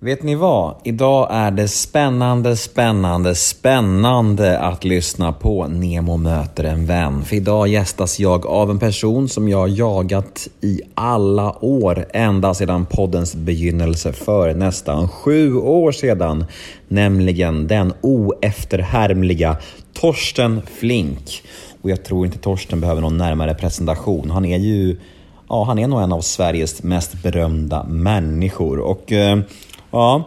[0.00, 0.74] Vet ni vad?
[0.84, 7.24] Idag är det spännande, spännande, spännande att lyssna på Nemo möter en vän.
[7.24, 12.86] För idag gästas jag av en person som jag jagat i alla år, ända sedan
[12.86, 16.44] poddens begynnelse för nästan sju år sedan.
[16.88, 19.56] Nämligen den oefterhärmliga
[19.92, 21.42] Torsten Flink.
[21.82, 24.30] Och jag tror inte Torsten behöver någon närmare presentation.
[24.30, 24.96] Han är ju
[25.48, 28.78] Ja, han är nog en av Sveriges mest berömda människor.
[28.78, 29.38] Och eh,
[29.96, 30.24] Ja,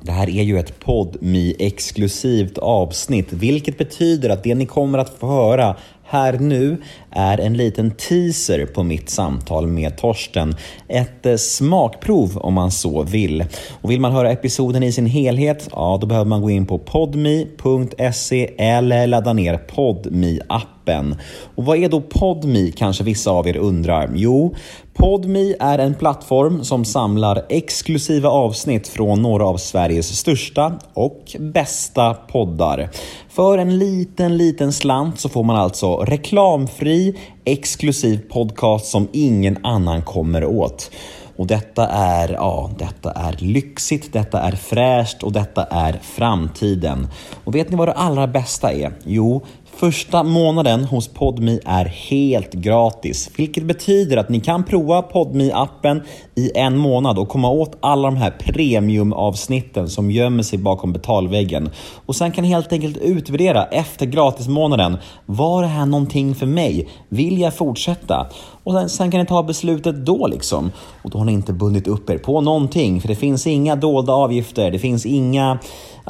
[0.00, 5.18] det här är ju ett podmi exklusivt avsnitt, vilket betyder att det ni kommer att
[5.18, 5.76] få höra
[6.08, 6.76] här nu
[7.10, 10.54] är en liten teaser på mitt samtal med Torsten.
[10.88, 13.44] Ett eh, smakprov om man så vill.
[13.80, 16.78] Och vill man höra episoden i sin helhet, ja då behöver man gå in på
[16.78, 21.16] podmi.se eller ladda ner podmi appen
[21.54, 24.10] Och vad är då Podmi kanske vissa av er undrar?
[24.14, 24.54] Jo,
[24.98, 32.14] Podmi är en plattform som samlar exklusiva avsnitt från några av Sveriges största och bästa
[32.14, 32.90] poddar.
[33.28, 40.02] För en liten, liten slant så får man alltså reklamfri, exklusiv podcast som ingen annan
[40.02, 40.90] kommer åt.
[41.38, 47.08] Och detta är, ja, detta är lyxigt, detta är fräscht och detta är framtiden.
[47.44, 48.92] Och vet ni vad det allra bästa är?
[49.04, 49.42] Jo,
[49.80, 56.02] Första månaden hos Podmi är helt gratis, vilket betyder att ni kan prova podmi appen
[56.34, 61.70] i en månad och komma åt alla de här premiumavsnitten som gömmer sig bakom betalväggen.
[62.06, 64.96] Och sen kan ni helt enkelt utvärdera efter gratismånaden.
[65.26, 66.88] Var det här någonting för mig?
[67.08, 68.26] Vill jag fortsätta?
[68.68, 70.72] Och sen, sen, kan ni ta beslutet då liksom.
[71.02, 74.12] Och då har ni inte bundit upp er på någonting, för det finns inga dolda
[74.12, 75.58] avgifter, det finns inga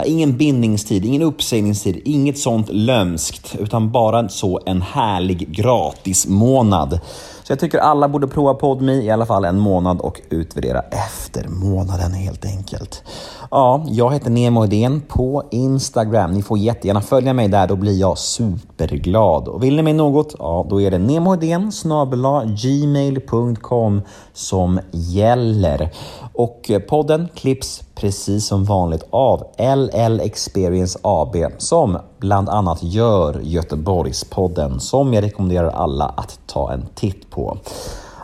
[0.06, 7.00] ingen bindningstid, ingen uppsägningstid, inget sånt lömskt, utan bara så en härlig gratis månad.
[7.48, 11.48] Så jag tycker alla borde prova PodMe i alla fall en månad och utvärdera efter
[11.48, 13.02] månaden helt enkelt.
[13.50, 16.32] Ja, jag heter Nemo Idén på Instagram.
[16.32, 19.48] Ni får jättegärna följa mig där, då blir jag superglad.
[19.48, 21.70] Och vill ni mig något, ja då är det nemoidén
[22.62, 25.90] gmail.com som gäller.
[26.32, 33.40] Och eh, podden klipps precis som vanligt av LL Experience AB som bland annat gör
[33.42, 37.58] Göteborgspodden som jag rekommenderar alla att ta en titt på.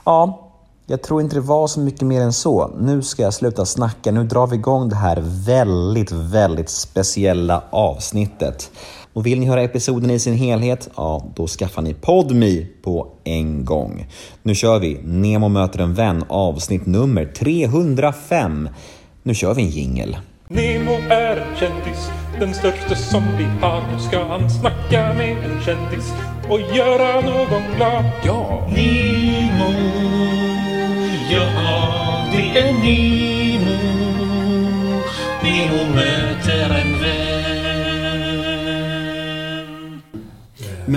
[0.04, 0.40] Ja,
[0.86, 2.70] jag tror inte det var så mycket mer än så.
[2.80, 4.12] Nu ska jag sluta snacka.
[4.12, 8.70] Nu drar vi igång det här väldigt, väldigt speciella avsnittet.
[9.12, 10.88] Och vill ni höra episoden i sin helhet?
[10.96, 14.06] Ja, då skaffar ni PodMe på en gång.
[14.42, 18.68] Nu kör vi Nemo möter en vän avsnitt nummer 305.
[19.26, 20.16] Nu kör vi en jingel.
[20.48, 23.82] Nemo är en kändis, den största som vi har.
[23.92, 26.12] Nu ska han snacka med en kändis
[26.48, 28.04] och göra någon glad.
[28.24, 28.68] Ja!
[28.68, 29.72] Nemo,
[31.30, 31.46] ja
[32.32, 33.76] det är Nemo.
[35.42, 36.13] Nemo möter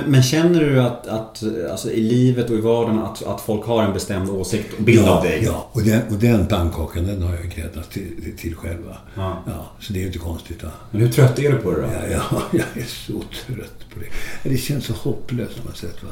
[0.08, 3.84] Men, känner du att, att alltså, i livet och i vardagen att, att folk har
[3.84, 5.44] en bestämd åsikt och bild ja, av dig?
[5.44, 8.94] Ja, och den, och den pannkakan den har jag gräddat till, till, till själv.
[9.16, 9.44] Ja.
[9.46, 9.72] ja.
[9.80, 10.64] så det är ju inte konstigt.
[10.64, 10.70] Va?
[10.92, 11.88] Men hur trött är du på det då?
[12.12, 14.50] Ja, ja, jag är så trött på det.
[14.50, 16.04] Det känns så hopplöst på något sätt.
[16.04, 16.10] Va?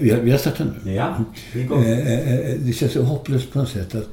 [0.00, 0.92] Vi har, vi har startat nu.
[0.92, 4.08] Ja, det Det känns så hopplöst på något sätt att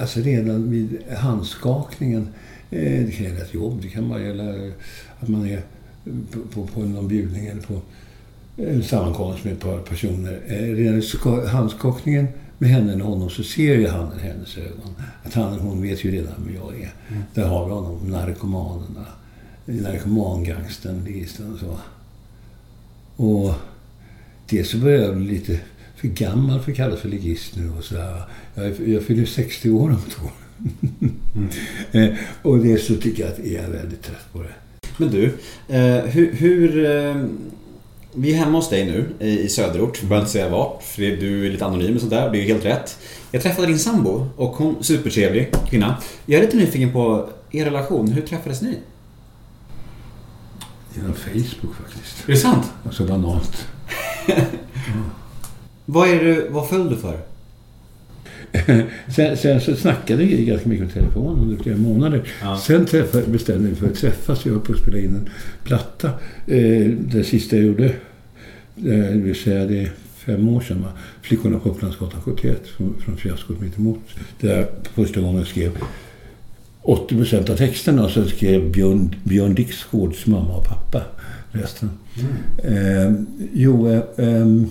[0.00, 2.28] alltså redan vid handskakningen
[2.70, 4.44] det kan gälla ett jobb, det kan bara gälla
[5.20, 5.62] att man är
[6.54, 7.80] på, på, någon bjudning eller på
[8.56, 10.40] en sammankomst med ett par personer.
[10.74, 15.34] Redan i handskakningen med henne eller honom så ser ju han i hennes ögon att
[15.34, 16.92] han eller hon vet ju redan vem jag är.
[17.08, 17.22] Mm.
[17.34, 19.06] Där har vi honom, narkomanerna,
[19.64, 21.78] narkomangangsten, listan och så.
[23.24, 23.54] Och
[24.50, 25.60] dels så börjar jag bli lite
[25.96, 28.22] för gammal för att kallas för ligist nu och sådär.
[28.54, 30.32] Jag, jag fyller 60 år om två år.
[31.92, 32.16] Mm.
[32.42, 34.54] och dels så tycker jag att jag är väldigt trött på det.
[34.98, 35.24] Men du,
[35.68, 36.32] eh, hur...
[36.32, 37.16] hur eh,
[38.12, 39.98] vi är hemma hos dig nu i söderort.
[40.00, 42.30] Jag behöver inte säga vart, för du är lite anonym och sådär.
[42.30, 42.98] Det är ju helt rätt.
[43.30, 45.96] Jag träffade din sambo och hon, supertrevlig kvinna.
[46.26, 48.08] Jag är lite nyfiken på er relation.
[48.08, 48.78] Hur träffades ni?
[50.94, 52.28] Genom Facebook faktiskt.
[52.28, 52.72] Är det sant?
[52.90, 53.66] Så banalt.
[54.26, 54.40] mm.
[55.84, 57.20] Vad, är du, vad föll du för?
[59.16, 62.22] sen, sen, så snackade vi ganska mycket på telefon under flera månader.
[62.42, 62.58] Ja.
[62.58, 64.46] Sen träffade, bestämde vi för att träffas.
[64.46, 65.28] Jag höll på att spela in en
[65.64, 66.08] platta.
[66.46, 67.92] Eh, det sista jag gjorde, eh,
[68.84, 70.92] det vill säga det är fem år sedan, va?
[71.22, 74.00] Flickorna på Upplandsgatan 71 från, från fiaskot mittemot.
[74.40, 75.78] Där jag första gången skrev
[76.82, 81.02] 80 procent av texterna och sen skrev Björn, Björn Dixgårds mamma och pappa
[81.52, 81.90] resten.
[82.64, 83.06] Mm.
[83.06, 83.12] Eh,
[83.52, 84.66] jo, eh, ehm,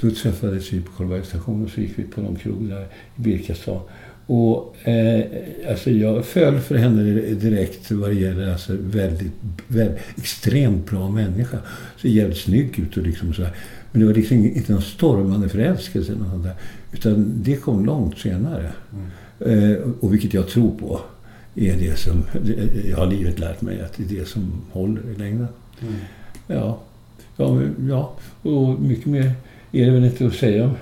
[0.00, 2.86] då träffades vi på Karlbergs station och så gick vi på någon krog där i
[3.16, 3.80] Birkastad.
[4.26, 5.24] Och eh,
[5.68, 7.02] alltså jag föll för henne
[7.34, 9.32] direkt vad det gäller alltså väldigt,
[9.66, 11.58] väldigt extremt bra människa.
[11.96, 13.54] Så jävligt snygg ut och liksom så här.
[13.92, 16.54] Men det var liksom inte någon stormande förälskelse eller något där.
[16.92, 18.72] Utan det kom långt senare.
[18.92, 19.72] Mm.
[19.72, 21.00] Eh, och vilket jag tror på
[21.54, 22.22] är det som,
[22.88, 25.48] jag har livet lärt mig att det är det som håller i längden.
[25.82, 25.94] Mm.
[26.46, 26.78] Ja.
[27.36, 28.12] Ja, ja,
[28.42, 29.32] och mycket mer
[29.72, 30.76] är det väl inte att säga om.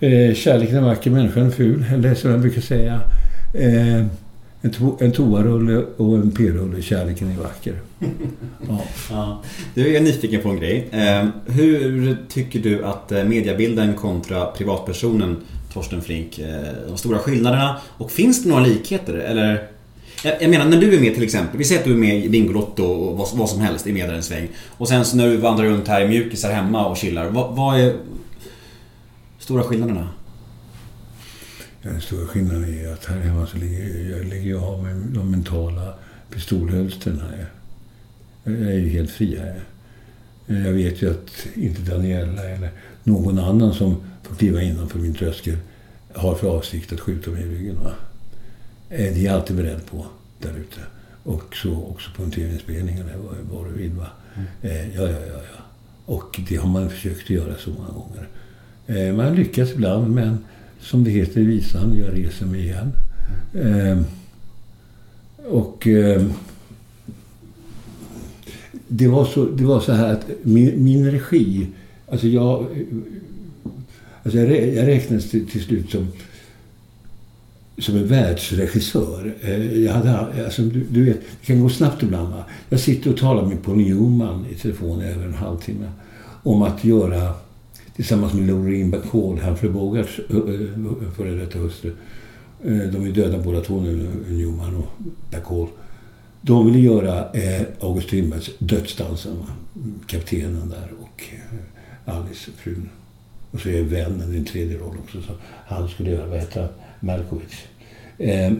[0.00, 1.84] Eh, kärleken är vacker, människan är ful.
[1.94, 3.00] Eller som jag brukar säga.
[3.54, 4.06] Eh,
[4.60, 6.82] en, to en toarulle och en p-rulle.
[6.82, 7.74] Kärleken är vacker.
[8.68, 8.84] Ja.
[9.10, 9.42] ja.
[9.74, 10.88] Du, jag är nyfiken på en grej.
[10.90, 15.36] Eh, hur tycker du att eh, mediebilden kontra privatpersonen
[15.72, 16.48] Torsten Flink, eh,
[16.88, 17.76] de stora skillnaderna?
[17.98, 19.14] Och finns det några likheter?
[19.14, 19.68] Eller
[20.24, 21.58] jag, menar när du är med till exempel.
[21.58, 24.08] Vi säger att du är med i Bingolotto och vad, vad som helst, är med
[24.08, 24.48] där en sväng.
[24.68, 27.28] Och sen så när du vandrar runt här i mjukisar hemma och chillar.
[27.28, 27.96] Vad, vad är
[29.38, 30.08] stora skillnaderna?
[31.82, 35.30] Den stora skillnaden är att här hemma så ligger jag, ligger jag av med de
[35.30, 35.94] mentala
[36.30, 37.46] pistolhölstren här.
[38.44, 39.60] Jag är ju helt fri här.
[40.46, 42.70] Jag vet ju att inte Daniela eller
[43.02, 45.56] någon annan som får kliva innanför min tröskel
[46.14, 47.76] har för avsikt att skjuta mig i ryggen.
[47.84, 47.92] Va?
[48.90, 50.06] Eh, det är jag alltid beredd på
[50.38, 50.80] där ute.
[51.22, 53.16] Och så också på en tv-inspelning eller
[53.50, 53.92] vad, du vill.
[53.92, 54.06] Va?
[54.34, 54.46] Mm.
[54.62, 55.62] Eh, ja, ja, ja, ja.
[56.06, 58.28] Och det har man försökt att göra så många gånger.
[58.86, 60.38] Eh, man lyckas ibland, men
[60.80, 62.92] som det heter i visan, jag reser mig igen.
[63.54, 64.04] Mm.
[65.48, 65.88] Och
[68.88, 71.66] det var, så, det var så här att min, min regi,
[72.08, 72.66] alltså jag,
[74.22, 76.08] alltså jag, jag räknades till, till slut som
[77.78, 79.34] som en världsregissör.
[79.40, 82.28] Eh, jag hade, alltså, du, du, vet, det kan gå snabbt ibland.
[82.28, 82.44] Va?
[82.68, 85.90] Jag sitter och talar med Paul Newman i telefon i över en halvtimme
[86.42, 87.34] om att göra
[87.96, 91.92] tillsammans med Loreen Bacall, Humphrey Bogarts eh, eh, före detta hustru.
[92.62, 94.90] De är döda båda två nu, Newman och
[95.30, 95.68] Bacall.
[96.40, 99.36] De ville göra eh, August Strindbergs Dödsdansen.
[100.06, 101.22] Kaptenen där och
[102.04, 102.88] Alice, frun.
[103.54, 105.22] Och så är vännen i en tredje roll också.
[105.22, 105.32] Så
[105.66, 106.70] han skulle göra, vad heter han?
[107.00, 107.66] Malkovich.
[108.18, 108.52] Eh,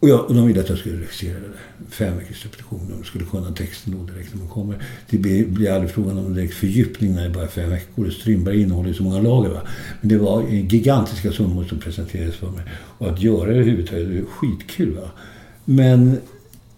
[0.00, 1.90] och, jag, och de ville att jag skulle regissera det.
[1.90, 2.94] Fem veckors repetition.
[2.98, 4.76] De skulle kunna texten då direkt när man kommer.
[5.10, 8.10] Det blir, blir aldrig frågan om direkt fördjupning när det bara är fem veckor.
[8.10, 9.50] Strindberg innehåller så många lager.
[9.50, 9.60] Va?
[10.00, 12.64] Men det var gigantiska summor som presenterades för mig.
[12.98, 14.94] Och att göra det överhuvudtaget, det var skitkul.
[14.94, 15.10] Va?
[15.64, 16.20] Men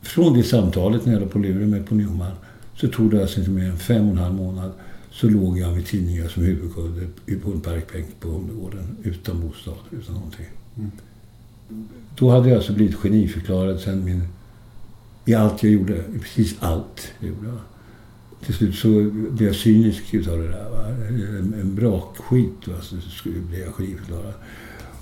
[0.03, 2.33] från det samtalet när jag var på luren med på Newman
[2.77, 4.73] så tog det alltså inte mer än fem och en halv månad
[5.21, 7.07] så låg jag med tidningar som huvudkudde
[7.43, 10.47] på en parkbänk på Humlegården utan bostad, utan någonting.
[10.77, 10.91] Mm.
[12.19, 14.23] Då hade jag alltså blivit geniförklarad sen min...
[15.25, 15.97] I allt jag gjorde.
[15.97, 17.53] I precis allt jag gjorde.
[18.45, 20.71] Till slut så blev jag cynisk utav det där.
[20.71, 20.89] Va?
[20.89, 22.75] En, en bra skit va?
[22.81, 24.35] så blev jag geniförklarad.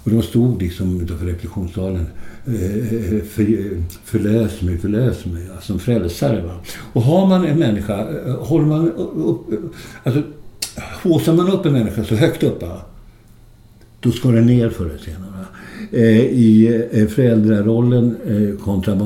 [0.08, 2.06] Och de stod liksom utanför repetitionssalen.
[2.46, 5.49] Eh, eh, för, eh, förlös mig, förlös mig.
[5.55, 6.43] Alltså en frälsare.
[6.43, 6.55] Va?
[6.93, 8.06] Och har man en människa,
[8.38, 9.40] håller man upp...
[10.02, 10.22] Alltså,
[11.02, 12.81] håsar man upp en människa så högt upp, va?
[14.00, 15.31] då ska den ner förr eller senare.
[15.31, 15.46] Va?
[15.99, 18.16] I föräldrarollen
[18.64, 18.96] kontra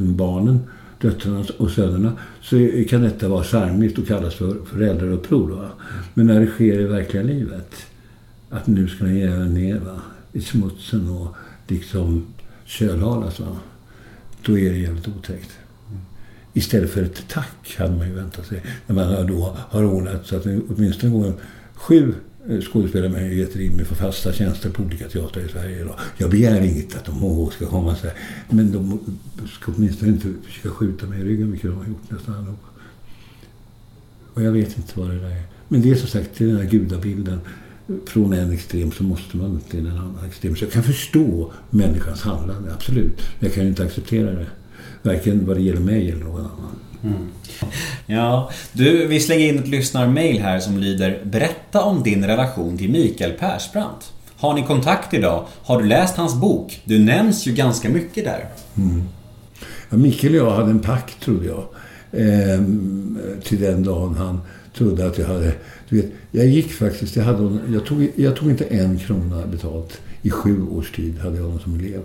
[0.00, 0.60] barnen,
[1.00, 2.12] döttrarna och sönerna,
[2.42, 5.68] så kan detta vara charmigt och kallas för föräldrauppror.
[6.14, 7.86] Men när det sker i verkliga livet
[8.54, 10.00] att nu ska den gräva ner va,
[10.32, 11.34] i smutsen och
[11.68, 12.26] liksom
[12.64, 13.40] kölhalas.
[13.40, 13.56] Va?
[14.42, 15.50] Då är det jävligt otäckt.
[16.52, 18.62] Istället för ett tack hade man ju väntat sig.
[18.86, 21.32] När man då har ordnat så att åtminstone går
[21.74, 22.14] sju
[22.48, 25.88] eh, skådespelarmöjligheter in med för fasta tjänster på olika teatrar i Sverige.
[26.16, 28.16] Jag begär inget att de ska komma så här.
[28.50, 29.00] Men de
[29.48, 32.68] ska åtminstone inte försöka skjuta mig i ryggen, vilket de har gjort nästan allihopa.
[34.34, 35.42] Och jag vet inte vad det där är.
[35.68, 37.40] Men det är som sagt den här gudabilden
[38.06, 40.56] från en extrem så måste man till en annan extrem.
[40.56, 43.22] Så jag kan förstå människans handlande, absolut.
[43.38, 44.46] Men jag kan inte acceptera det.
[45.02, 46.76] Varken vad det gäller mig eller någon annan.
[47.02, 47.26] Mm.
[48.06, 52.90] Ja, du, vi slänger in ett lyssnarmail här som lyder Berätta om din relation till
[52.90, 54.12] Mikael Persbrandt.
[54.36, 55.46] Har ni kontakt idag?
[55.62, 56.82] Har du läst hans bok?
[56.84, 58.48] Du nämns ju ganska mycket där.
[58.76, 59.02] Mm.
[59.90, 61.64] Ja, Mikael och jag hade en pakt, trodde jag.
[62.16, 62.62] Eh,
[63.42, 64.40] till den dagen han
[64.76, 65.52] trodde att jag hade...
[65.88, 67.16] Du vet, jag gick faktiskt...
[67.16, 70.00] Jag, hade, jag, tog, jag tog inte en krona betalt.
[70.22, 72.02] I sju års tid hade jag honom som elev.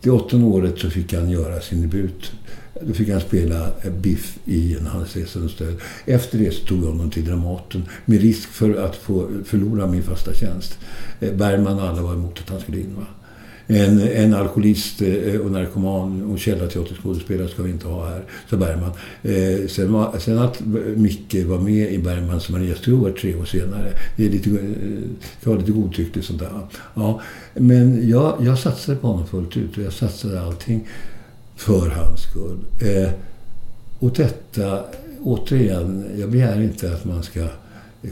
[0.00, 2.32] Det åttonde året så fick han göra sin debut.
[2.80, 5.10] Då fick han spela Biff i En Hans
[5.52, 5.80] stöd.
[6.04, 10.02] Efter det så tog jag honom till Dramaten med risk för att få förlora min
[10.02, 10.78] fasta tjänst.
[11.20, 12.94] Eh, Bergman och alla var emot att han skulle in.
[12.96, 13.06] Va?
[13.66, 18.90] En, en alkoholist eh, och narkoman och källarteaterskådespelare ska vi inte ha här, sa Bergman.
[19.22, 20.60] Eh, sen, var, sen att
[20.96, 24.56] Micke var med i Bergmans Maria Stuart tre år senare, det är lite, eh,
[25.42, 26.50] det var lite godtyckligt sånt där.
[26.94, 27.20] Ja,
[27.54, 30.88] men jag, jag satsade på honom fullt ut och jag satsade allting
[31.56, 32.58] för hans skull.
[32.80, 33.10] Eh,
[33.98, 34.84] och detta,
[35.20, 37.46] återigen, jag begär inte att man ska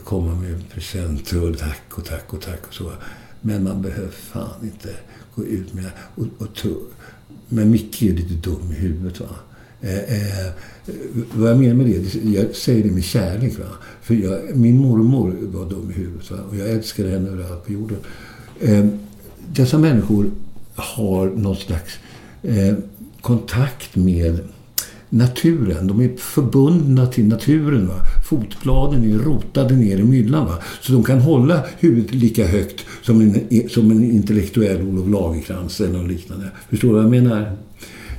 [0.05, 2.93] komma med presenter och tack och tack och tack och så.
[3.41, 4.89] Men man behöver fan inte
[5.35, 5.91] gå ut med...
[6.15, 6.77] Och, och tro.
[7.49, 9.21] Men Micke är lite dum i huvudet.
[9.21, 9.29] Va?
[9.81, 10.53] Eh, eh,
[11.33, 13.59] vad jag menar med det, jag säger det med kärlek.
[13.59, 13.65] Va?
[14.03, 16.39] För jag, min mormor var dum i huvudet va?
[16.51, 17.99] och jag älskade henne överallt på jorden.
[18.61, 18.87] Eh,
[19.49, 20.31] dessa människor
[20.75, 21.99] har någon slags
[22.43, 22.75] eh,
[23.21, 24.39] kontakt med
[25.11, 25.87] naturen.
[25.87, 27.89] De är förbundna till naturen.
[27.89, 27.95] Va?
[28.29, 30.47] Fotbladen är rotade ner i myllan.
[30.47, 30.59] Va?
[30.81, 35.99] Så de kan hålla huvudet lika högt som en, som en intellektuell Olof Lagercrantz eller
[35.99, 36.47] något liknande.
[36.69, 37.57] Förstår du vad jag menar?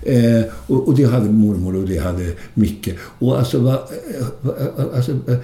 [0.04, 2.90] Eh, och, och, det hade mormor och det hade Micke.
[3.00, 3.80] Och alltså, va,
[4.42, 4.54] va,
[4.96, 5.40] alltså eh, eh, eh,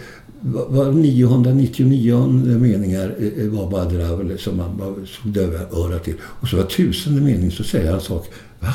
[0.70, 2.28] var 999
[2.60, 3.16] meningar
[3.50, 6.16] var Badravel som man bara döva örat till.
[6.22, 8.28] Och så var tusende mening så säger han en sak.
[8.60, 8.74] Va?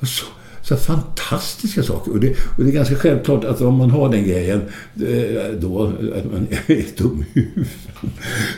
[0.00, 0.26] Vad sa
[0.68, 2.12] så fantastiska saker.
[2.12, 4.60] Och det, och det är ganska självklart att om man har den grejen,
[4.96, 7.72] eh, då att man är dum i huvudet.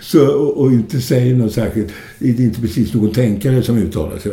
[0.03, 4.19] Så, och, och, inte säger något särskilt, det är inte precis någon tänkare som uttalar
[4.19, 4.33] sig.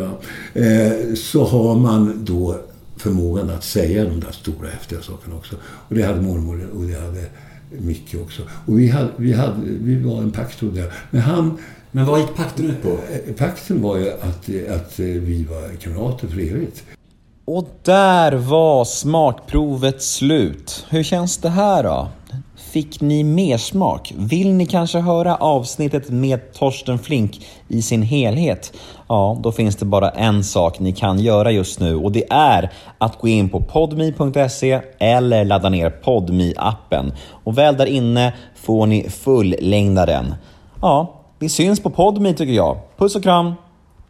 [0.53, 2.59] Eh, så har man då
[2.97, 5.55] förmågan att säga de där stora häftiga sakerna också.
[5.65, 7.25] Och det hade mormor och det hade
[7.69, 8.41] Micke också.
[8.65, 10.91] Och vi, hade, vi, hade, vi var en pakt trodde jag.
[11.11, 11.57] Men han...
[11.91, 12.89] Men vad gick pakten ut på?
[12.89, 16.83] Eh, pakten var ju att, att vi var kamrater för evigt.
[17.47, 20.85] Och där var smakprovet slut.
[20.89, 22.07] Hur känns det här då?
[22.55, 24.13] Fick ni mer smak?
[24.17, 28.73] Vill ni kanske höra avsnittet med Torsten Flink i sin helhet?
[29.07, 32.71] Ja, då finns det bara en sak ni kan göra just nu och det är
[32.97, 38.85] att gå in på podmi.se eller ladda ner podmi appen Och väl där inne får
[38.85, 40.35] ni fullängdaren.
[40.81, 42.77] Ja, vi syns på podmi tycker jag.
[42.97, 43.53] Puss och kram!